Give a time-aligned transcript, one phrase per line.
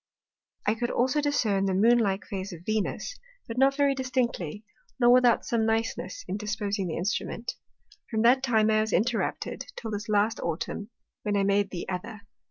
[0.65, 4.63] I could also discern the Moon like Phase of Venus, but not very distinctly,
[4.99, 7.53] nor without some niceness in disposing the Instrument.
[8.09, 10.89] From that time I was interrupted, till this last Autumn,
[11.21, 12.21] when I made the other.